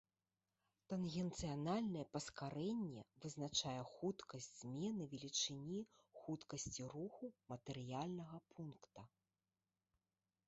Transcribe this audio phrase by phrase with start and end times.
[0.91, 5.81] Тангенцыяльнае паскарэнне вызначае хуткасць змены велічыні
[6.21, 9.05] хуткасці руху матэрыяльнага пункта.